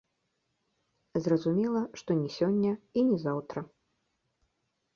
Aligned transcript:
Зразумела, 1.25 1.81
што 2.01 2.17
не 2.23 2.29
сёння 2.37 2.73
і 3.01 3.07
не 3.13 3.17
заўтра. 3.27 3.59